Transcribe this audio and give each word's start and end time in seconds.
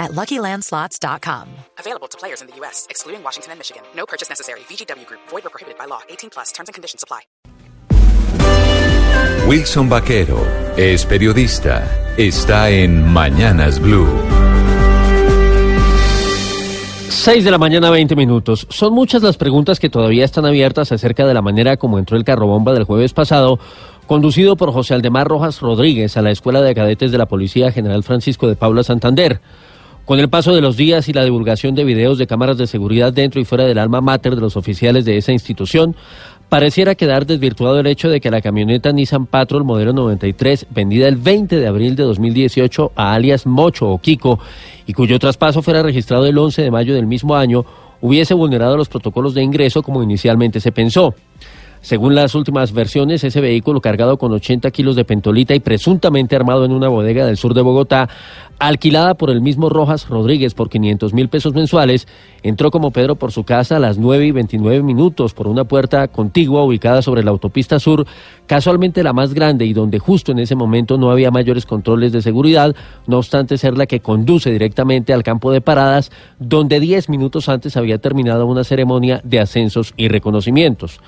at 0.00 0.12
LuckyLandSlots.com. 0.12 1.48
Available 1.78 2.08
to 2.08 2.18
players 2.18 2.40
in 2.40 2.48
the 2.48 2.56
U.S., 2.56 2.86
excluding 2.90 3.22
Washington 3.22 3.52
and 3.52 3.60
Michigan. 3.60 3.82
No 3.94 4.06
purchase 4.06 4.28
necessary. 4.28 4.60
VGW 4.60 5.06
Group. 5.06 5.20
Void 5.28 5.46
or 5.46 5.50
prohibited 5.50 5.78
by 5.78 5.84
law. 5.84 6.00
18 6.08 6.30
plus. 6.30 6.50
Terms 6.50 6.68
and 6.68 6.74
conditions 6.74 7.04
apply. 7.04 7.20
Wilson 9.46 9.88
Vaquero 9.88 10.38
es 10.76 11.04
periodista. 11.04 11.84
Está 12.16 12.70
en 12.70 13.12
Mañanas 13.12 13.80
Blue. 13.80 14.08
6 17.08 17.44
de 17.44 17.50
la 17.50 17.58
mañana, 17.58 17.90
20 17.90 18.16
minutos. 18.16 18.66
Son 18.70 18.94
muchas 18.94 19.22
las 19.22 19.36
preguntas 19.36 19.78
que 19.78 19.90
todavía 19.90 20.24
están 20.24 20.46
abiertas 20.46 20.90
acerca 20.92 21.26
de 21.26 21.34
la 21.34 21.42
manera 21.42 21.76
como 21.76 21.98
entró 21.98 22.16
el 22.16 22.24
carro 22.24 22.46
bomba 22.46 22.72
del 22.72 22.84
jueves 22.84 23.12
pasado, 23.12 23.58
conducido 24.06 24.56
por 24.56 24.72
José 24.72 24.94
Aldemar 24.94 25.28
Rojas 25.28 25.60
Rodríguez 25.60 26.16
a 26.16 26.22
la 26.22 26.30
Escuela 26.30 26.62
de 26.62 26.74
Cadetes 26.74 27.12
de 27.12 27.18
la 27.18 27.26
Policía 27.26 27.72
General 27.72 28.02
Francisco 28.04 28.48
de 28.48 28.56
Paula 28.56 28.84
Santander. 28.84 29.40
Con 30.04 30.18
el 30.18 30.28
paso 30.28 30.54
de 30.54 30.60
los 30.60 30.76
días 30.76 31.08
y 31.08 31.12
la 31.12 31.24
divulgación 31.24 31.74
de 31.74 31.84
videos 31.84 32.18
de 32.18 32.26
cámaras 32.26 32.58
de 32.58 32.66
seguridad 32.66 33.12
dentro 33.12 33.40
y 33.40 33.44
fuera 33.44 33.64
del 33.64 33.78
alma 33.78 34.00
mater 34.00 34.34
de 34.34 34.40
los 34.40 34.56
oficiales 34.56 35.04
de 35.04 35.16
esa 35.16 35.32
institución, 35.32 35.94
pareciera 36.48 36.96
quedar 36.96 37.26
desvirtuado 37.26 37.78
el 37.78 37.86
hecho 37.86 38.10
de 38.10 38.20
que 38.20 38.30
la 38.30 38.40
camioneta 38.40 38.90
Nissan 38.90 39.26
Patrol 39.26 39.62
modelo 39.62 39.92
93, 39.92 40.66
vendida 40.70 41.06
el 41.06 41.14
20 41.14 41.56
de 41.56 41.66
abril 41.66 41.94
de 41.94 42.02
2018 42.02 42.92
a 42.96 43.14
alias 43.14 43.46
Mocho 43.46 43.88
o 43.88 43.98
Kiko, 43.98 44.40
y 44.84 44.92
cuyo 44.92 45.18
traspaso 45.20 45.62
fuera 45.62 45.82
registrado 45.82 46.26
el 46.26 46.36
11 46.36 46.62
de 46.62 46.70
mayo 46.72 46.92
del 46.92 47.06
mismo 47.06 47.36
año, 47.36 47.64
hubiese 48.00 48.34
vulnerado 48.34 48.76
los 48.76 48.88
protocolos 48.88 49.34
de 49.34 49.44
ingreso 49.44 49.82
como 49.82 50.02
inicialmente 50.02 50.58
se 50.58 50.72
pensó. 50.72 51.14
Según 51.82 52.14
las 52.14 52.34
últimas 52.34 52.72
versiones, 52.72 53.24
ese 53.24 53.40
vehículo 53.40 53.80
cargado 53.80 54.18
con 54.18 54.32
80 54.32 54.70
kilos 54.70 54.96
de 54.96 55.06
pentolita 55.06 55.54
y 55.54 55.60
presuntamente 55.60 56.36
armado 56.36 56.66
en 56.66 56.72
una 56.72 56.88
bodega 56.88 57.24
del 57.24 57.38
sur 57.38 57.54
de 57.54 57.62
Bogotá, 57.62 58.06
alquilada 58.58 59.14
por 59.14 59.30
el 59.30 59.40
mismo 59.40 59.70
Rojas 59.70 60.06
Rodríguez 60.06 60.52
por 60.52 60.68
500 60.68 61.14
mil 61.14 61.30
pesos 61.30 61.54
mensuales, 61.54 62.06
entró 62.42 62.70
como 62.70 62.90
Pedro 62.90 63.16
por 63.16 63.32
su 63.32 63.44
casa 63.44 63.76
a 63.76 63.78
las 63.78 63.96
9 63.96 64.26
y 64.26 64.30
29 64.30 64.82
minutos 64.82 65.32
por 65.32 65.48
una 65.48 65.64
puerta 65.64 66.08
contigua 66.08 66.62
ubicada 66.62 67.00
sobre 67.00 67.24
la 67.24 67.30
autopista 67.30 67.80
sur, 67.80 68.06
casualmente 68.46 69.02
la 69.02 69.14
más 69.14 69.32
grande 69.32 69.64
y 69.64 69.72
donde 69.72 69.98
justo 69.98 70.32
en 70.32 70.40
ese 70.40 70.56
momento 70.56 70.98
no 70.98 71.10
había 71.10 71.30
mayores 71.30 71.64
controles 71.64 72.12
de 72.12 72.20
seguridad, 72.20 72.76
no 73.06 73.16
obstante 73.16 73.56
ser 73.56 73.78
la 73.78 73.86
que 73.86 74.00
conduce 74.00 74.50
directamente 74.50 75.14
al 75.14 75.22
campo 75.22 75.50
de 75.50 75.62
paradas, 75.62 76.12
donde 76.38 76.78
10 76.78 77.08
minutos 77.08 77.48
antes 77.48 77.78
había 77.78 77.96
terminado 77.96 78.44
una 78.44 78.64
ceremonia 78.64 79.22
de 79.24 79.40
ascensos 79.40 79.94
y 79.96 80.08
reconocimientos. 80.08 81.00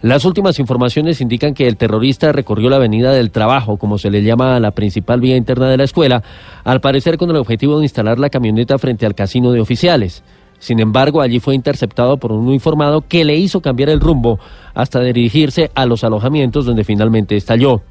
Las 0.00 0.24
últimas 0.24 0.60
informaciones 0.60 1.20
indican 1.20 1.54
que 1.54 1.66
el 1.66 1.76
terrorista 1.76 2.30
recorrió 2.30 2.70
la 2.70 2.76
Avenida 2.76 3.10
del 3.10 3.32
Trabajo, 3.32 3.78
como 3.78 3.98
se 3.98 4.10
le 4.10 4.22
llama 4.22 4.54
a 4.54 4.60
la 4.60 4.70
principal 4.70 5.20
vía 5.20 5.36
interna 5.36 5.68
de 5.68 5.76
la 5.76 5.82
escuela, 5.82 6.22
al 6.62 6.80
parecer 6.80 7.18
con 7.18 7.30
el 7.30 7.36
objetivo 7.36 7.78
de 7.78 7.84
instalar 7.84 8.20
la 8.20 8.30
camioneta 8.30 8.78
frente 8.78 9.06
al 9.06 9.16
casino 9.16 9.50
de 9.50 9.60
oficiales. 9.60 10.22
Sin 10.60 10.78
embargo, 10.78 11.20
allí 11.20 11.40
fue 11.40 11.56
interceptado 11.56 12.16
por 12.16 12.30
un 12.30 12.46
uniformado 12.46 13.02
que 13.08 13.24
le 13.24 13.36
hizo 13.36 13.60
cambiar 13.60 13.88
el 13.88 13.98
rumbo 13.98 14.38
hasta 14.72 15.00
dirigirse 15.00 15.72
a 15.74 15.84
los 15.84 16.04
alojamientos 16.04 16.64
donde 16.64 16.84
finalmente 16.84 17.36
estalló. 17.36 17.82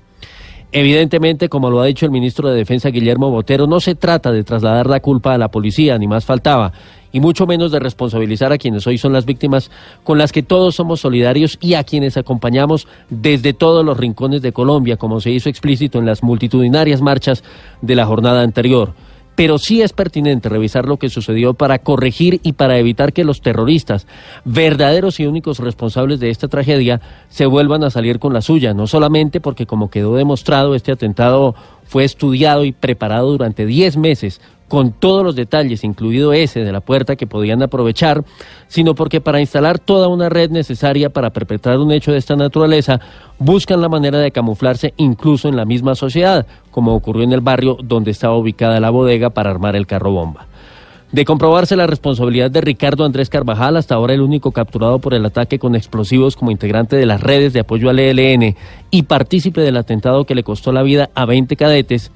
Evidentemente, 0.71 1.47
como 1.47 1.69
lo 1.69 1.79
ha 1.79 1.85
dicho 1.85 2.05
el 2.05 2.11
ministro 2.11 2.49
de 2.49 2.57
Defensa 2.57 2.89
Guillermo 2.89 3.31
Botero, 3.31 3.67
no 3.67 3.79
se 3.79 3.95
trata 3.95 4.33
de 4.33 4.43
trasladar 4.43 4.87
la 4.87 4.99
culpa 4.99 5.33
a 5.33 5.37
la 5.37 5.47
policía, 5.47 5.97
ni 5.97 6.07
más 6.07 6.25
faltaba, 6.25 6.73
y 7.13 7.21
mucho 7.21 7.47
menos 7.47 7.71
de 7.71 7.79
responsabilizar 7.79 8.51
a 8.51 8.57
quienes 8.57 8.85
hoy 8.85 8.97
son 8.97 9.13
las 9.13 9.25
víctimas 9.25 9.71
con 10.03 10.17
las 10.17 10.33
que 10.33 10.43
todos 10.43 10.75
somos 10.75 10.99
solidarios 10.99 11.57
y 11.61 11.75
a 11.75 11.85
quienes 11.85 12.17
acompañamos 12.17 12.85
desde 13.09 13.53
todos 13.53 13.85
los 13.85 13.97
rincones 13.97 14.41
de 14.41 14.51
Colombia, 14.51 14.97
como 14.97 15.21
se 15.21 15.31
hizo 15.31 15.47
explícito 15.47 15.99
en 15.99 16.05
las 16.05 16.21
multitudinarias 16.21 17.01
marchas 17.01 17.45
de 17.81 17.95
la 17.95 18.05
jornada 18.05 18.41
anterior 18.41 18.93
pero 19.37 19.59
sí 19.59 19.83
es 19.83 19.93
pertinente 19.93 20.49
revisar 20.49 20.87
lo 20.87 20.97
que 20.97 21.09
sucedió 21.09 21.53
para 21.53 21.77
corregir 21.77 22.39
y 22.41 22.53
para 22.53 22.79
evitar 22.79 23.13
que 23.13 23.23
los 23.23 23.39
terroristas, 23.39 24.07
verdaderos 24.45 25.19
y 25.19 25.27
únicos 25.27 25.59
responsables 25.59 26.19
de 26.19 26.31
esta 26.31 26.47
tragedia, 26.47 27.01
se 27.29 27.45
vuelvan 27.45 27.83
a 27.83 27.91
salir 27.91 28.17
con 28.17 28.33
la 28.33 28.41
suya, 28.41 28.73
no 28.73 28.87
solamente 28.87 29.39
porque 29.39 29.67
como 29.67 29.91
quedó 29.91 30.15
demostrado 30.15 30.73
este 30.73 30.91
atentado 30.91 31.53
fue 31.85 32.03
estudiado 32.03 32.65
y 32.65 32.71
preparado 32.71 33.29
durante 33.29 33.67
10 33.67 33.97
meses 33.97 34.41
con 34.67 34.91
todos 34.91 35.23
los 35.23 35.35
detalles, 35.35 35.83
incluido 35.83 36.33
ese 36.33 36.63
de 36.63 36.71
la 36.71 36.81
puerta 36.81 37.15
que 37.15 37.27
podían 37.27 37.63
aprovechar, 37.63 38.23
sino 38.67 38.95
porque 38.95 39.21
para 39.21 39.39
instalar 39.39 39.79
toda 39.79 40.07
una 40.07 40.29
red 40.29 40.51
necesaria 40.51 41.09
para 41.09 41.31
perpetrar 41.31 41.79
un 41.79 41.91
hecho 41.91 42.11
de 42.11 42.17
esta 42.17 42.35
naturaleza, 42.35 42.99
buscan 43.39 43.81
la 43.81 43.89
manera 43.89 44.19
de 44.19 44.31
camuflarse 44.31 44.93
incluso 44.97 45.47
en 45.47 45.55
la 45.55 45.65
misma 45.65 45.95
sociedad, 45.95 46.45
como 46.71 46.93
ocurrió 46.93 47.23
en 47.23 47.33
el 47.33 47.41
barrio 47.41 47.77
donde 47.81 48.11
estaba 48.11 48.37
ubicada 48.37 48.79
la 48.79 48.89
bodega 48.89 49.29
para 49.29 49.51
armar 49.51 49.75
el 49.75 49.87
carro 49.87 50.11
bomba. 50.11 50.47
De 51.11 51.23
comprobarse 51.23 51.77
la 51.77 51.87
responsabilidad 51.87 52.51
de 52.51 52.59
Ricardo 52.59 53.05
Andrés 53.05 53.29
Carvajal, 53.29 53.77
hasta 53.77 53.95
ahora 53.95 54.13
el 54.13 54.19
único 54.19 54.51
capturado 54.51 54.99
por 54.99 55.13
el 55.13 55.25
ataque 55.25 55.57
con 55.57 55.73
explosivos 55.73 56.35
como 56.35 56.51
integrante 56.51 56.97
de 56.97 57.05
las 57.05 57.21
redes 57.21 57.53
de 57.53 57.61
apoyo 57.61 57.89
al 57.89 57.99
ELN 57.99 58.57
y 58.91 59.03
partícipe 59.03 59.61
del 59.61 59.77
atentado 59.77 60.25
que 60.25 60.35
le 60.35 60.43
costó 60.43 60.73
la 60.73 60.83
vida 60.83 61.09
a 61.15 61.25
20 61.25 61.55
cadetes, 61.55 62.11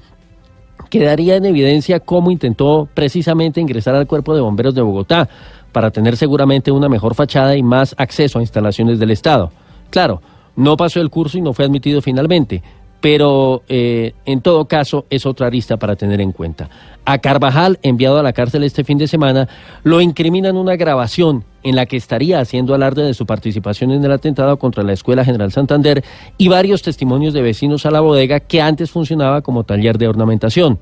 quedaría 0.92 1.36
en 1.36 1.46
evidencia 1.46 2.00
cómo 2.00 2.30
intentó 2.30 2.86
precisamente 2.92 3.62
ingresar 3.62 3.94
al 3.94 4.06
cuerpo 4.06 4.34
de 4.34 4.42
bomberos 4.42 4.74
de 4.74 4.82
Bogotá 4.82 5.26
para 5.72 5.90
tener 5.90 6.18
seguramente 6.18 6.70
una 6.70 6.86
mejor 6.90 7.14
fachada 7.14 7.56
y 7.56 7.62
más 7.62 7.94
acceso 7.96 8.38
a 8.38 8.42
instalaciones 8.42 8.98
del 8.98 9.10
Estado. 9.10 9.50
Claro, 9.88 10.20
no 10.54 10.76
pasó 10.76 11.00
el 11.00 11.08
curso 11.08 11.38
y 11.38 11.40
no 11.40 11.54
fue 11.54 11.64
admitido 11.64 12.02
finalmente, 12.02 12.62
pero 13.00 13.62
eh, 13.70 14.12
en 14.26 14.42
todo 14.42 14.66
caso 14.66 15.06
es 15.08 15.24
otra 15.24 15.46
arista 15.46 15.78
para 15.78 15.96
tener 15.96 16.20
en 16.20 16.32
cuenta. 16.32 16.68
A 17.06 17.16
Carvajal, 17.16 17.78
enviado 17.82 18.18
a 18.18 18.22
la 18.22 18.34
cárcel 18.34 18.62
este 18.62 18.84
fin 18.84 18.98
de 18.98 19.08
semana, 19.08 19.48
lo 19.84 20.02
incriminan 20.02 20.58
una 20.58 20.76
grabación 20.76 21.42
en 21.62 21.76
la 21.76 21.86
que 21.86 21.96
estaría 21.96 22.40
haciendo 22.40 22.74
alarde 22.74 23.02
de 23.04 23.14
su 23.14 23.26
participación 23.26 23.92
en 23.92 24.04
el 24.04 24.12
atentado 24.12 24.58
contra 24.58 24.82
la 24.82 24.92
Escuela 24.92 25.24
General 25.24 25.52
Santander 25.52 26.04
y 26.38 26.48
varios 26.48 26.82
testimonios 26.82 27.34
de 27.34 27.42
vecinos 27.42 27.86
a 27.86 27.90
la 27.90 28.00
bodega 28.00 28.40
que 28.40 28.60
antes 28.60 28.90
funcionaba 28.90 29.42
como 29.42 29.64
taller 29.64 29.98
de 29.98 30.08
ornamentación. 30.08 30.78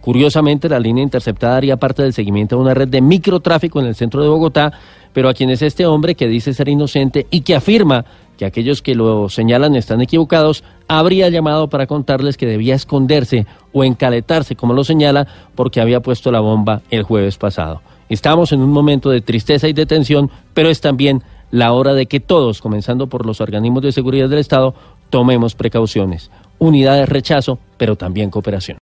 Curiosamente, 0.00 0.68
la 0.68 0.80
línea 0.80 1.04
interceptada 1.04 1.56
haría 1.56 1.76
parte 1.76 2.02
del 2.02 2.12
seguimiento 2.12 2.56
de 2.56 2.62
una 2.62 2.74
red 2.74 2.88
de 2.88 3.00
microtráfico 3.00 3.78
en 3.78 3.86
el 3.86 3.94
centro 3.94 4.20
de 4.20 4.28
Bogotá, 4.28 4.72
pero 5.12 5.28
a 5.28 5.34
quienes 5.34 5.62
este 5.62 5.86
hombre 5.86 6.16
que 6.16 6.26
dice 6.26 6.54
ser 6.54 6.68
inocente 6.68 7.28
y 7.30 7.42
que 7.42 7.54
afirma 7.54 8.04
que 8.36 8.44
aquellos 8.44 8.82
que 8.82 8.96
lo 8.96 9.28
señalan 9.28 9.76
están 9.76 10.00
equivocados, 10.00 10.64
habría 10.88 11.28
llamado 11.28 11.68
para 11.68 11.86
contarles 11.86 12.36
que 12.36 12.46
debía 12.46 12.74
esconderse 12.74 13.46
o 13.72 13.84
encaletarse, 13.84 14.56
como 14.56 14.74
lo 14.74 14.82
señala, 14.82 15.28
porque 15.54 15.80
había 15.80 16.00
puesto 16.00 16.32
la 16.32 16.40
bomba 16.40 16.82
el 16.90 17.04
jueves 17.04 17.36
pasado. 17.36 17.82
Estamos 18.12 18.52
en 18.52 18.60
un 18.60 18.70
momento 18.70 19.08
de 19.08 19.22
tristeza 19.22 19.68
y 19.68 19.72
de 19.72 19.86
tensión, 19.86 20.30
pero 20.52 20.68
es 20.68 20.82
también 20.82 21.22
la 21.50 21.72
hora 21.72 21.94
de 21.94 22.04
que 22.04 22.20
todos, 22.20 22.60
comenzando 22.60 23.06
por 23.06 23.24
los 23.24 23.40
organismos 23.40 23.82
de 23.82 23.90
seguridad 23.90 24.28
del 24.28 24.38
Estado, 24.38 24.74
tomemos 25.08 25.54
precauciones. 25.54 26.30
Unidad 26.58 26.96
de 26.96 27.06
rechazo, 27.06 27.58
pero 27.78 27.96
también 27.96 28.28
cooperación. 28.28 28.76